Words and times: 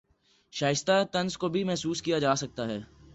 شائستہ 0.53 1.03
طنز 1.11 1.37
کو 1.37 1.49
بھی 1.49 1.63
محسوس 1.63 2.01
کیا 2.01 2.19
جاسکتا 2.19 2.67
ہے 2.67 2.79